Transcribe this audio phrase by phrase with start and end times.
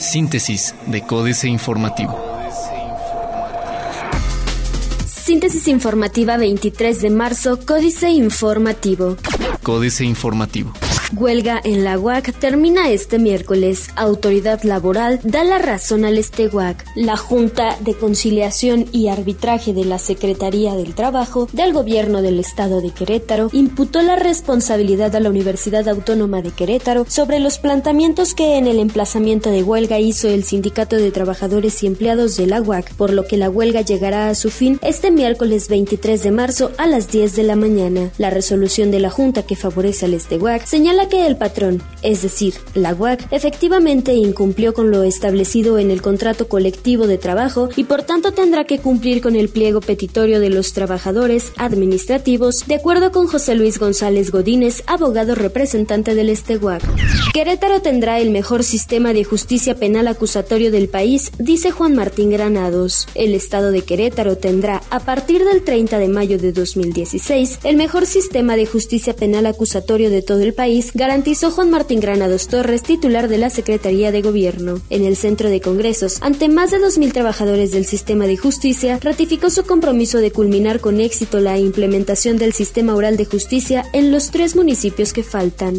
[0.00, 2.18] Síntesis de Códice Informativo.
[5.06, 9.16] Síntesis informativa 23 de marzo, Códice Informativo.
[9.62, 10.72] Códice Informativo.
[11.16, 13.88] Huelga en la UAC termina este miércoles.
[13.96, 16.84] Autoridad laboral da la razón al Esteguac.
[16.94, 22.82] La Junta de Conciliación y Arbitraje de la Secretaría del Trabajo del Gobierno del Estado
[22.82, 28.58] de Querétaro imputó la responsabilidad a la Universidad Autónoma de Querétaro sobre los planteamientos que
[28.58, 32.94] en el emplazamiento de huelga hizo el Sindicato de Trabajadores y Empleados de la UAC,
[32.94, 36.86] por lo que la huelga llegará a su fin este miércoles 23 de marzo a
[36.86, 38.10] las 10 de la mañana.
[38.18, 42.54] La resolución de la Junta que favorece al Esteguac señala que el patrón, es decir,
[42.74, 48.02] la UAC, efectivamente incumplió con lo establecido en el contrato colectivo de trabajo y por
[48.02, 53.26] tanto tendrá que cumplir con el pliego petitorio de los trabajadores administrativos, de acuerdo con
[53.26, 56.82] José Luis González Godínez, abogado representante del Esteguac.
[57.32, 63.06] Querétaro tendrá el mejor sistema de justicia penal acusatorio del país, dice Juan Martín Granados.
[63.14, 68.06] El estado de Querétaro tendrá, a partir del 30 de mayo de 2016, el mejor
[68.06, 73.28] sistema de justicia penal acusatorio de todo el país garantizó Juan Martín Granados Torres, titular
[73.28, 74.80] de la Secretaría de Gobierno.
[74.90, 79.50] En el centro de congresos, ante más de 2.000 trabajadores del sistema de justicia, ratificó
[79.50, 84.30] su compromiso de culminar con éxito la implementación del sistema oral de justicia en los
[84.30, 85.78] tres municipios que faltan.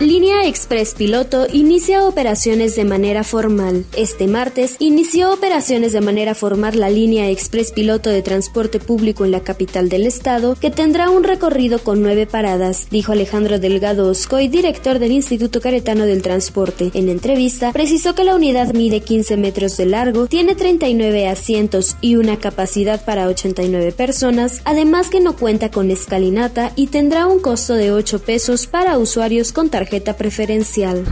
[0.00, 3.84] Línea Express Piloto inicia operaciones de manera formal.
[3.96, 9.30] Este martes inició operaciones de manera formal la línea Express Piloto de transporte público en
[9.30, 14.41] la capital del estado, que tendrá un recorrido con nueve paradas, dijo Alejandro Delgado Oscoy
[14.48, 16.90] director del Instituto Caretano del Transporte.
[16.94, 22.16] En entrevista, precisó que la unidad mide 15 metros de largo, tiene 39 asientos y
[22.16, 27.74] una capacidad para 89 personas, además que no cuenta con escalinata y tendrá un costo
[27.74, 31.04] de 8 pesos para usuarios con tarjeta preferencial.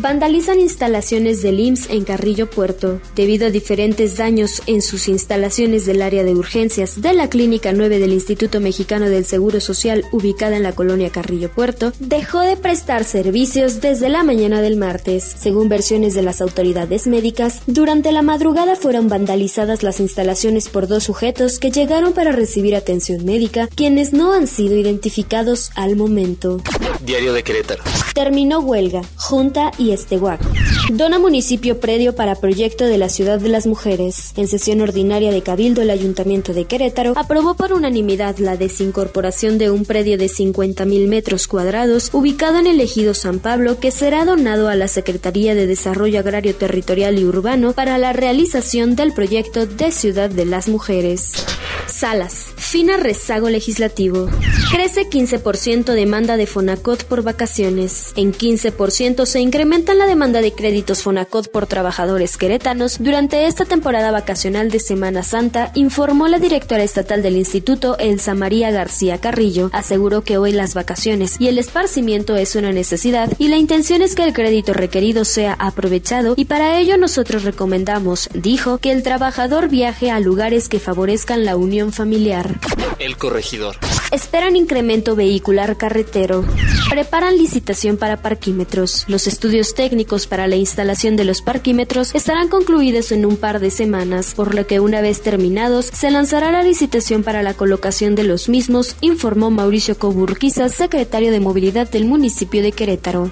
[0.00, 3.00] Vandalizan instalaciones del IMSS en Carrillo Puerto.
[3.14, 7.98] Debido a diferentes daños en sus instalaciones del área de urgencias de la Clínica 9
[7.98, 13.04] del Instituto Mexicano del Seguro Social ubicada en la colonia Carrillo Puerto, dejó de prestar
[13.04, 15.36] servicios desde la mañana del martes.
[15.38, 21.04] Según versiones de las autoridades médicas, durante la madrugada fueron vandalizadas las instalaciones por dos
[21.04, 26.60] sujetos que llegaron para recibir atención médica, quienes no han sido identificados al momento.
[27.04, 27.84] Diario de Querétaro.
[28.12, 30.40] Terminó huelga, Junta y Esteguac.
[30.90, 34.32] Dona municipio predio para proyecto de la Ciudad de las Mujeres.
[34.36, 39.70] En sesión ordinaria de Cabildo, el Ayuntamiento de Querétaro aprobó por unanimidad la desincorporación de
[39.70, 44.68] un predio de 50.000 metros cuadrados ubicado en el ejido San Pablo que será donado
[44.68, 49.90] a la Secretaría de Desarrollo Agrario Territorial y Urbano para la realización del proyecto de
[49.90, 51.32] Ciudad de las Mujeres.
[51.86, 52.53] Salas.
[52.74, 54.28] Fina rezago legislativo.
[54.72, 58.12] Crece 15% demanda de Fonacot por vacaciones.
[58.16, 64.10] En 15% se incrementa la demanda de créditos Fonacot por trabajadores queretanos durante esta temporada
[64.10, 69.70] vacacional de Semana Santa, informó la directora estatal del instituto, Elsa María García Carrillo.
[69.72, 74.16] Aseguró que hoy las vacaciones y el esparcimiento es una necesidad y la intención es
[74.16, 79.68] que el crédito requerido sea aprovechado y para ello nosotros recomendamos, dijo, que el trabajador
[79.68, 82.63] viaje a lugares que favorezcan la unión familiar.
[82.98, 83.76] El corregidor.
[84.12, 86.44] Esperan incremento vehicular carretero.
[86.88, 89.04] Preparan licitación para parquímetros.
[89.08, 93.70] Los estudios técnicos para la instalación de los parquímetros estarán concluidos en un par de
[93.70, 98.24] semanas, por lo que una vez terminados se lanzará la licitación para la colocación de
[98.24, 103.30] los mismos, informó Mauricio Coburquiza, secretario de Movilidad del municipio de Querétaro.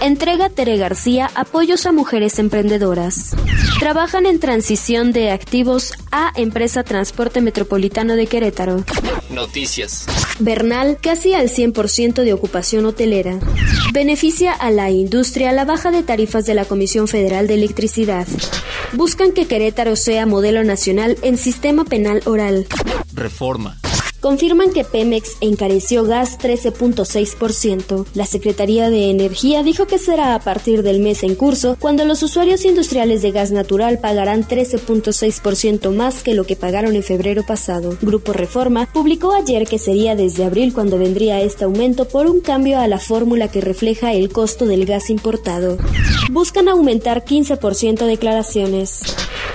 [0.00, 3.34] Entrega Tere García apoyos a mujeres emprendedoras.
[3.78, 8.65] Trabajan en transición de activos a Empresa Transporte Metropolitano de Querétaro.
[9.30, 10.06] Noticias.
[10.38, 13.38] Bernal, casi al 100% de ocupación hotelera.
[13.92, 18.26] Beneficia a la industria la baja de tarifas de la Comisión Federal de Electricidad.
[18.92, 22.66] Buscan que Querétaro sea modelo nacional en sistema penal oral.
[23.12, 23.78] Reforma
[24.26, 28.06] confirman que Pemex encareció gas 13.6%.
[28.14, 32.24] La Secretaría de Energía dijo que será a partir del mes en curso cuando los
[32.24, 37.96] usuarios industriales de gas natural pagarán 13.6% más que lo que pagaron en febrero pasado.
[38.02, 42.80] Grupo Reforma publicó ayer que sería desde abril cuando vendría este aumento por un cambio
[42.80, 45.78] a la fórmula que refleja el costo del gas importado.
[46.32, 49.02] Buscan aumentar 15% declaraciones.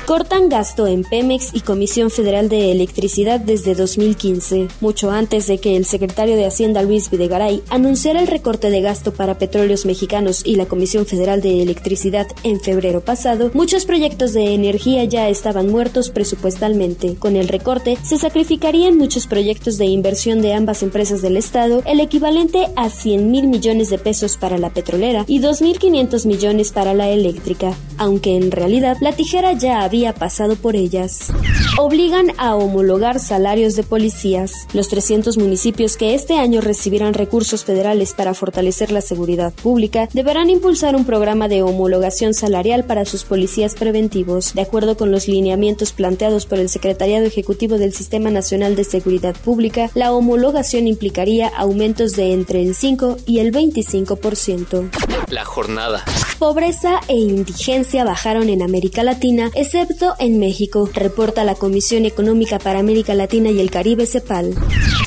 [0.05, 5.75] Cortan gasto en Pemex y Comisión Federal de Electricidad desde 2015, mucho antes de que
[5.75, 10.55] el secretario de Hacienda Luis Videgaray anunciara el recorte de gasto para petróleos mexicanos y
[10.55, 16.09] la Comisión Federal de Electricidad en febrero pasado, muchos proyectos de energía ya estaban muertos
[16.09, 17.15] presupuestalmente.
[17.15, 21.99] Con el recorte, se sacrificarían muchos proyectos de inversión de ambas empresas del Estado, el
[21.99, 27.09] equivalente a 100 mil millones de pesos para la petrolera y 2.500 millones para la
[27.09, 31.29] eléctrica, aunque en realidad la tijera ya había pasado por ellas.
[31.77, 34.50] Obligan a homologar salarios de policías.
[34.73, 40.49] Los 300 municipios que este año recibirán recursos federales para fortalecer la seguridad pública deberán
[40.49, 45.91] impulsar un programa de homologación salarial para sus policías preventivos, de acuerdo con los lineamientos
[45.91, 49.89] planteados por el Secretariado Ejecutivo del Sistema Nacional de Seguridad Pública.
[49.93, 54.89] La homologación implicaría aumentos de entre el 5 y el 25%.
[55.29, 56.03] La jornada.
[56.41, 62.79] Pobreza e indigencia bajaron en América Latina, excepto en México, reporta la Comisión Económica para
[62.79, 64.55] América Latina y el Caribe CEPAL.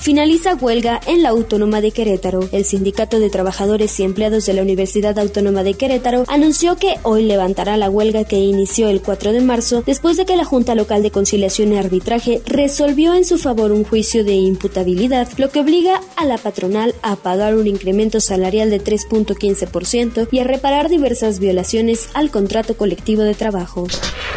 [0.00, 2.48] Finaliza huelga en la Autónoma de Querétaro.
[2.52, 7.24] El Sindicato de Trabajadores y Empleados de la Universidad Autónoma de Querétaro anunció que hoy
[7.24, 11.02] levantará la huelga que inició el 4 de marzo después de que la Junta Local
[11.02, 16.00] de Conciliación y Arbitraje resolvió en su favor un juicio de imputabilidad, lo que obliga
[16.14, 22.08] a la patronal a pagar un incremento salarial de 3.15% y a reparar diversas violaciones
[22.14, 23.86] al contrato colectivo de trabajo.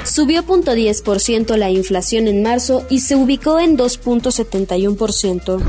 [0.04, 5.62] Subió 0.10% la inflación en marzo y se ubicó en 2.71%.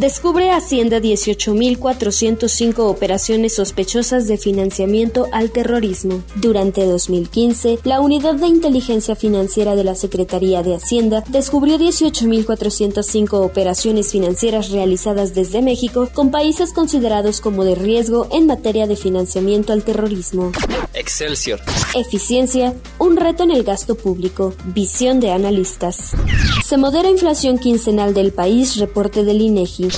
[0.00, 6.22] Descubre Hacienda 18.405 operaciones sospechosas de financiamiento al terrorismo.
[6.36, 14.12] Durante 2015, la Unidad de Inteligencia Financiera de la Secretaría de Hacienda descubrió 18.405 operaciones
[14.12, 19.82] financieras realizadas desde México con países considerados como de riesgo en materia de financiamiento al
[19.84, 20.52] terrorismo.
[20.94, 21.60] Excelsior.
[21.94, 24.54] Eficiencia, un reto en el gasto público.
[24.66, 26.12] Visión de analistas.
[26.64, 29.88] Se modera inflación quincenal del país, reporte del INEGI.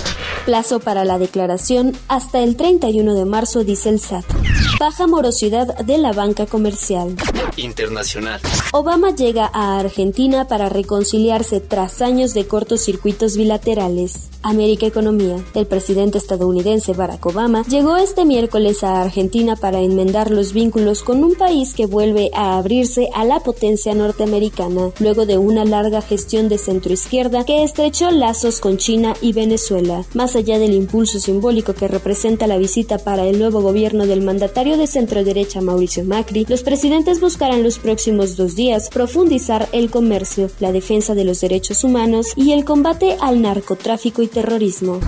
[0.44, 4.25] Plazo para la declaración hasta el 31 de marzo, dice el SAT.
[4.81, 7.17] Baja morosidad de la banca comercial.
[7.56, 8.41] Internacional.
[8.73, 14.31] Obama llega a Argentina para reconciliarse tras años de cortocircuitos bilaterales.
[14.43, 15.37] América Economía.
[15.55, 21.25] El presidente estadounidense Barack Obama llegó este miércoles a Argentina para enmendar los vínculos con
[21.25, 26.49] un país que vuelve a abrirse a la potencia norteamericana, luego de una larga gestión
[26.49, 30.05] de centroizquierda que estrechó lazos con China y Venezuela.
[30.14, 34.76] Más allá del impulso simbólico que representa la visita para el nuevo gobierno del mandatario
[34.76, 40.73] de centro-derecha Mauricio Macri, los presidentes buscarán los próximos dos días profundizar el comercio, la
[40.73, 45.00] defensa de los derechos humanos y el combate al narcotráfico y terrorismo.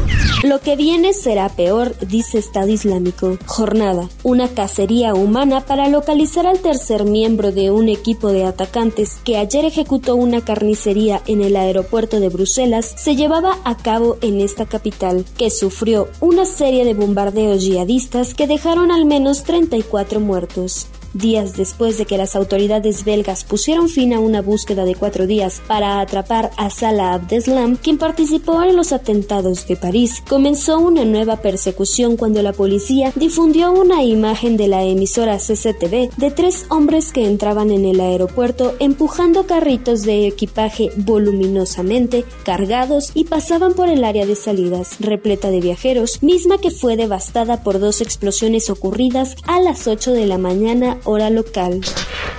[0.43, 3.39] Lo que viene será peor, dice Estado Islámico.
[3.47, 4.09] Jornada.
[4.23, 9.65] Una cacería humana para localizar al tercer miembro de un equipo de atacantes que ayer
[9.65, 15.25] ejecutó una carnicería en el aeropuerto de Bruselas se llevaba a cabo en esta capital,
[15.37, 21.99] que sufrió una serie de bombardeos yihadistas que dejaron al menos 34 muertos días después
[21.99, 26.51] de que las autoridades belgas pusieron fin a una búsqueda de cuatro días para atrapar
[26.57, 32.43] a Salah Abdeslam, quien participó en los atentados de París, comenzó una nueva persecución cuando
[32.43, 37.85] la policía difundió una imagen de la emisora CCTV de tres hombres que entraban en
[37.85, 44.97] el aeropuerto empujando carritos de equipaje voluminosamente cargados y pasaban por el área de salidas,
[45.01, 50.27] repleta de viajeros, misma que fue devastada por dos explosiones ocurridas a las 8 de
[50.27, 51.81] la mañana hora local.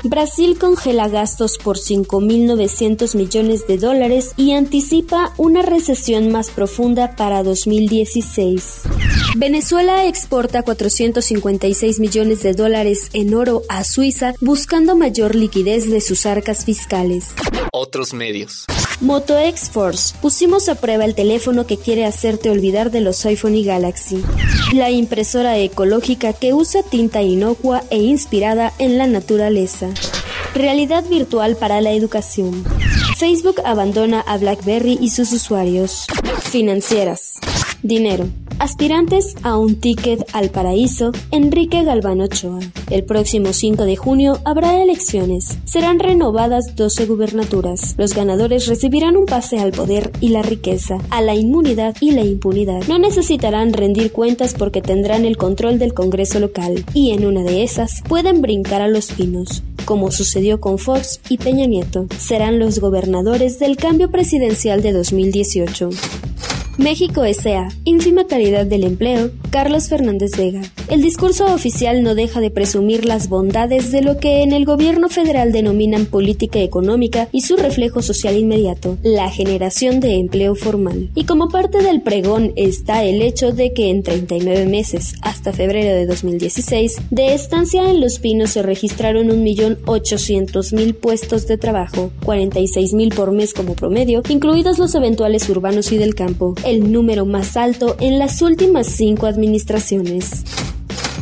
[0.03, 7.43] Brasil congela gastos por 5.900 millones de dólares y anticipa una recesión más profunda para
[7.43, 8.81] 2016.
[9.37, 16.25] Venezuela exporta 456 millones de dólares en oro a Suiza buscando mayor liquidez de sus
[16.25, 17.27] arcas fiscales.
[17.71, 18.65] Otros medios.
[19.01, 20.13] Moto X-Force.
[20.21, 24.23] Pusimos a prueba el teléfono que quiere hacerte olvidar de los iPhone y Galaxy.
[24.73, 29.89] La impresora ecológica que usa tinta inocua e inspirada en la naturaleza.
[30.53, 32.63] Realidad virtual para la educación.
[33.17, 36.05] Facebook abandona a BlackBerry y sus usuarios.
[36.51, 37.39] Financieras.
[37.81, 38.27] Dinero.
[38.61, 42.59] Aspirantes a un ticket al paraíso, Enrique Galván Ochoa.
[42.91, 45.57] El próximo 5 de junio habrá elecciones.
[45.65, 47.95] Serán renovadas 12 gubernaturas.
[47.97, 52.21] Los ganadores recibirán un pase al poder y la riqueza, a la inmunidad y la
[52.21, 52.83] impunidad.
[52.87, 56.85] No necesitarán rendir cuentas porque tendrán el control del Congreso local.
[56.93, 61.37] Y en una de esas pueden brincar a los pinos como sucedió con Fox y
[61.37, 62.05] Peña Nieto.
[62.15, 65.89] Serán los gobernadores del cambio presidencial de 2018.
[66.77, 67.67] México S.A.
[67.83, 70.61] Ínfima calidad del empleo, Carlos Fernández Vega.
[70.87, 75.09] El discurso oficial no deja de presumir las bondades de lo que en el gobierno
[75.09, 81.09] federal denominan política económica y su reflejo social inmediato, la generación de empleo formal.
[81.13, 85.93] Y como parte del pregón está el hecho de que en 39 meses, hasta febrero
[85.93, 93.31] de 2016, de estancia en Los Pinos se registraron 1.800.000 puestos de trabajo, 46.000 por
[93.31, 98.19] mes como promedio, incluidos los eventuales urbanos y del campo, el número más alto en
[98.19, 100.43] las últimas cinco administraciones.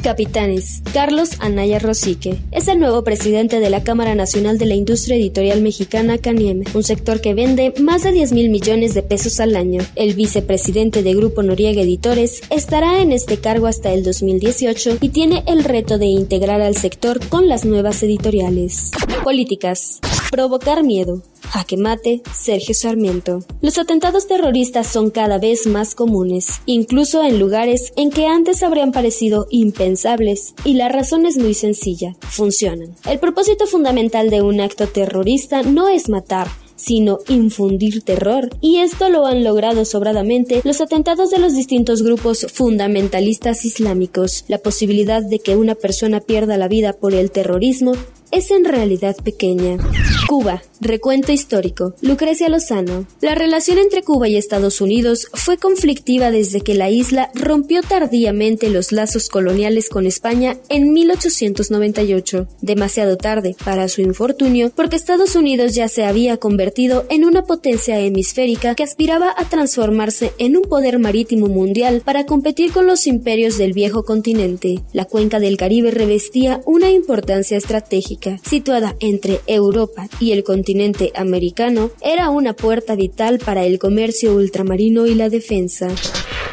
[0.02, 0.82] Capitanes.
[0.94, 5.62] Carlos Anaya Rosique es el nuevo presidente de la Cámara Nacional de la Industria Editorial
[5.62, 9.82] Mexicana CANIEM, un sector que vende más de 10 mil millones de pesos al año.
[9.96, 15.44] El vicepresidente de Grupo Noriega Editores estará en este cargo hasta el 2018 y tiene
[15.48, 18.92] el reto de integrar al sector con las nuevas editoriales.
[19.24, 20.00] Políticas.
[20.32, 21.24] Provocar miedo.
[21.50, 23.40] Jaque mate, Sergio Sarmiento.
[23.62, 28.92] Los atentados terroristas son cada vez más comunes, incluso en lugares en que antes habrían
[28.92, 32.96] parecido impensables, y la razón es muy sencilla, funcionan.
[33.06, 36.48] El propósito fundamental de un acto terrorista no es matar,
[36.80, 42.48] sino infundir terror, y esto lo han logrado sobradamente los atentados de los distintos grupos
[42.54, 44.46] fundamentalistas islámicos.
[44.48, 47.94] La posibilidad de que una persona pierda la vida por el terrorismo
[48.32, 49.78] es en realidad pequeña.
[50.28, 51.96] Cuba, recuento histórico.
[52.02, 53.08] Lucrecia Lozano.
[53.20, 58.70] La relación entre Cuba y Estados Unidos fue conflictiva desde que la isla rompió tardíamente
[58.70, 65.74] los lazos coloniales con España en 1898, demasiado tarde para su infortunio, porque Estados Unidos
[65.74, 71.00] ya se había convertido en una potencia hemisférica que aspiraba a transformarse en un poder
[71.00, 74.82] marítimo mundial para competir con los imperios del viejo continente.
[74.94, 81.92] La cuenca del Caribe revestía una importancia estratégica situada entre Europa y el continente americano,
[82.02, 85.88] era una puerta vital para el comercio ultramarino y la defensa.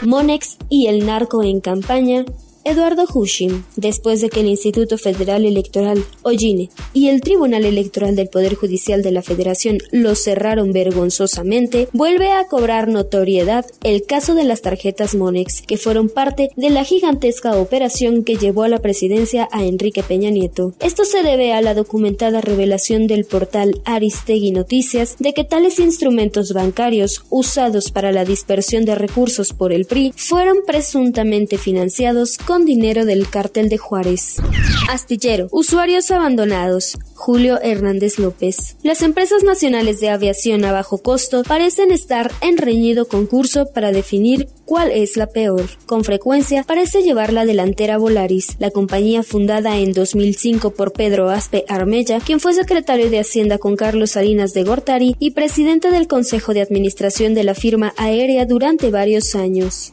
[0.02, 2.24] Monex y el narco en campaña
[2.66, 8.28] Eduardo Hushim, después de que el Instituto Federal Electoral, OINE, y el Tribunal Electoral del
[8.28, 14.42] Poder Judicial de la Federación lo cerraron vergonzosamente, vuelve a cobrar notoriedad el caso de
[14.42, 19.48] las tarjetas Monex, que fueron parte de la gigantesca operación que llevó a la presidencia
[19.52, 20.74] a Enrique Peña Nieto.
[20.80, 26.52] Esto se debe a la documentada revelación del portal Aristegui Noticias de que tales instrumentos
[26.52, 33.28] bancarios usados para la dispersión de recursos por el PRI fueron presuntamente financiados dinero del
[33.28, 34.36] cártel de Juárez.
[34.88, 35.48] Astillero.
[35.50, 36.96] Usuarios abandonados.
[37.14, 38.76] Julio Hernández López.
[38.82, 44.48] Las empresas nacionales de aviación a bajo costo parecen estar en reñido concurso para definir
[44.64, 45.64] cuál es la peor.
[45.86, 51.64] Con frecuencia parece llevar la delantera Volaris, la compañía fundada en 2005 por Pedro Aspe
[51.68, 56.54] Armella, quien fue secretario de Hacienda con Carlos Salinas de Gortari y presidente del Consejo
[56.54, 59.92] de Administración de la firma aérea durante varios años.